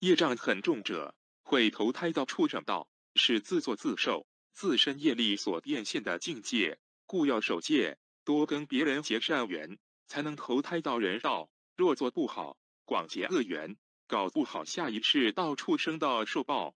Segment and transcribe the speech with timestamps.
[0.00, 6.78] 业障很重者，会投胎到畜生道，是自作自受，自身业力所变现的境界。
[7.04, 11.50] 故要守戒，多跟别人结善缘，才能投胎到人道。
[11.76, 13.76] 若做不好，广结恶缘，
[14.06, 16.74] 搞不好下一世到畜生道受报。